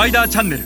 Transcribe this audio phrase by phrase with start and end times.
[0.00, 0.64] パイダーチャンネル。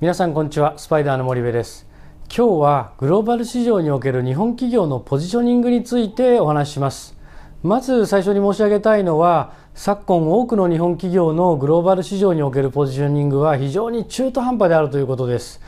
[0.00, 0.76] 皆さんこんにちは。
[0.76, 1.86] スパイダーの森部です。
[2.26, 7.16] 今日はグローバル市場における日本企業のポジショニングについてお話しします。
[7.62, 15.60] まず最初に申し上げたいのは昨今多くの日本企業のグローバル市場におけるポジショニングは非常に中途半端であるということです。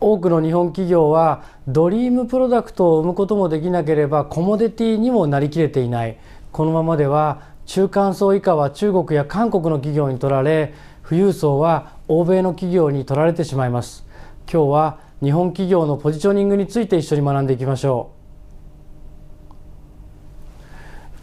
[0.00, 6.18] 多くの日本企業はドリームプロダクトを生むこともできなければコモディティにもなりきれていない。
[6.52, 10.74] このままでは中間層以下は中国や韓国の企業に取られ
[11.08, 14.04] 富裕層は欧米の企業に取られてしまいます。
[14.52, 18.10] 今日は日本企業のポジショニングについて一緒に学んでいきましょ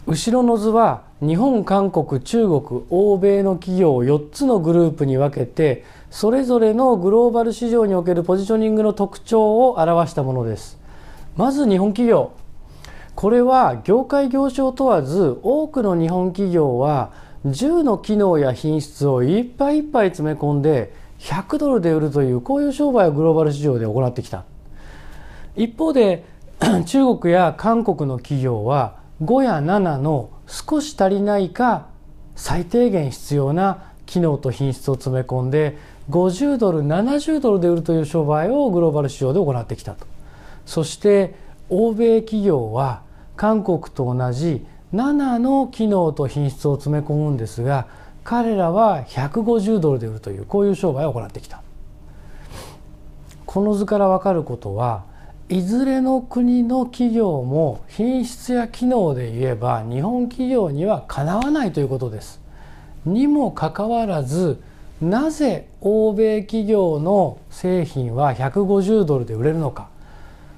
[0.06, 0.12] う。
[0.12, 10.80] 後ろの図は日本韓国中国欧米の企業を4つのグループに分けてそれぞれのグローバル市場におけるポジショニングの特徴を表したものです。
[11.36, 12.32] まず日本企業。
[13.18, 17.10] これは業界業種を問わず多くの日本企業は
[17.46, 24.44] 10の機能や品質をいっぱいいっぱい詰め込んで100ドルで売るというこういう商売をグローバル市場で行ってきた。
[25.56, 26.26] 一方で
[26.86, 31.88] 中国や韓国の企業は5や7の少し足りないか
[32.36, 35.76] 最低限必要な機能と品質を詰め込んで
[36.10, 40.06] 50ドル70ドルで売るという商売をグローバル市場で行ってきたと。
[40.66, 41.34] そして
[41.68, 43.07] 欧米企業は
[43.38, 47.86] 韓国と同じ7の機能と品質を詰め込むんですが
[48.24, 51.62] 彼らは150ドルで売るというこういう商売を行ってきた
[53.46, 55.04] この図から分かることは
[55.48, 62.38] いずれの国の企業も品質や機能で言えば日本企業にはかなわないということです。
[63.06, 64.60] にもかかわらず
[65.00, 69.88] なぜ欧米企業の製品は150ドルで売れるのか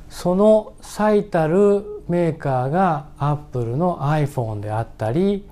[0.09, 5.47] その最たるメーカーがアップルの iPhone であったり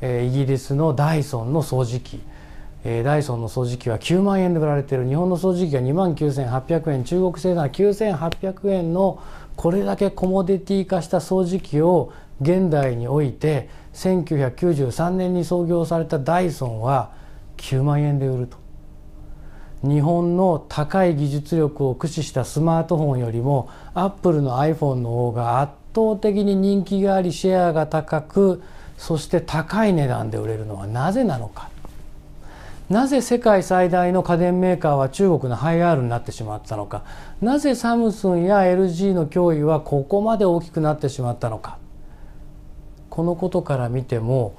[0.00, 2.22] イギリスのダイソンの掃除機。
[2.82, 5.06] ダイソンの掃除機は9万円で売られている。
[5.06, 7.04] 日本の掃除機が2万9800円。
[7.04, 9.22] 中国製なら9800円の
[9.56, 17.12] これだけコモディティ化した掃除機を現代において1993年に創業されたダイソンは
[17.58, 18.56] 9万円で売ると。
[19.82, 28.62] 日本の高い技術力を駆使したスマートフォンよりもアップルの iPhone の方が圧倒的に人気がありシェアが高く
[28.96, 31.70] そして高い値段で売れるのはなぜなのか。
[32.90, 37.04] なぜ世界最大の家電メーカーは中国のハイアールになってしまったのか。
[37.40, 41.78] なぜサムスンや LG の脅威はここまで大きくなってしまったのか。
[43.08, 44.54] このことから見ても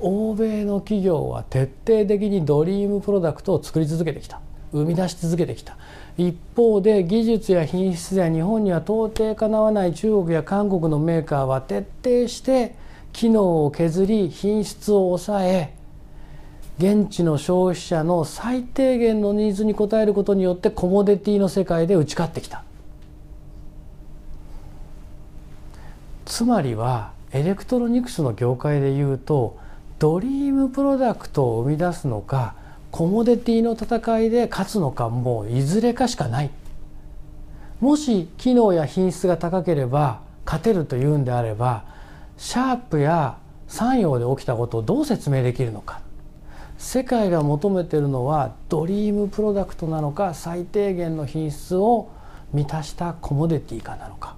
[0.00, 4.40] 欧米の企業は徹底的にドリームプロダクトを作り続けてきた。
[4.74, 5.76] 生み出し続けてきた。
[6.16, 12.74] 一方で技術や品質や日本には到底かなわない中国や韓国のメーカーは徹底して
[13.12, 15.74] 機能を削り品質を抑え
[16.78, 22.64] 現地の消費者の最低限のニーズに応えることによってコモディティの世界で打ち勝ってきた。
[26.24, 29.56] つまりはエレクトロニクスの業界でいうと
[29.98, 32.56] ドリームプロダクトを生み出すのか
[32.94, 36.50] コモディティの戦いで勝つのかもういずれかしかない。
[37.80, 41.86] もし機能や品質が高ければ勝てるというんであれば
[42.36, 46.02] シャープや三洋で起きたことをどう説明できるのか。
[46.78, 52.10] 世界が求めているのはドリームプロダクトなのか最低限の品質を
[52.52, 54.36] 満たしたコモディティかなのか。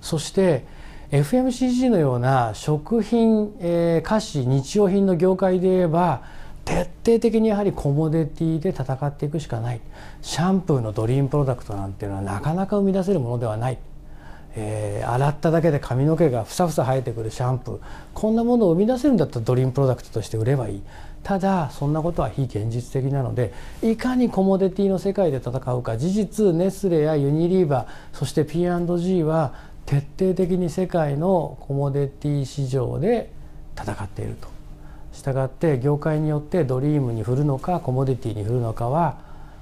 [0.00, 0.66] そして
[1.12, 6.22] FMCG のような食品、えー、菓子日用品の業界で言えば
[6.68, 9.80] 徹底的にやはりコモディティで戦っていくしかない。
[10.20, 13.78] シャンプーのドリームプロダクトなんていうのはなかなか生み出せるものではない、
[14.54, 17.78] えー、洗っただけで髪の毛がふさふさ生えてくるシャンプー。
[18.12, 20.82] こんなものを生み出せるんだったらドリームプロダクトとして売ればいい。
[21.22, 29.54] ただそんなことは非現実的なのでいかにコモディティの世界で戦うか事実ネスレやユニリーバーそして P&G は
[29.86, 33.32] 徹底的に世界のコモディティ市場で
[33.74, 34.57] 戦っていると。
[35.12, 39.18] したがって業界によってドリームに振るのかコモディティに振るのかは、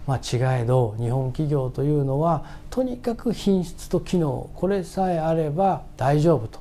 [0.07, 6.61] まあ、違えど日本企業というのはとにかく品質と機能これさえあれば大丈夫と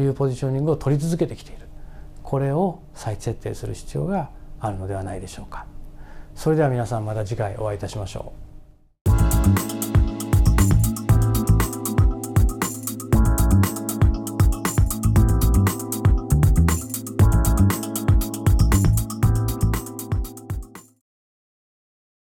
[0.00, 1.66] いうポジショニングを取り続けてきている
[2.22, 4.30] これを再設定する必要が
[4.60, 5.66] あるのではないでしょうか。
[6.34, 8.32] それでは皆さんまた次回お会いいたしましょ
[9.72, 9.75] う。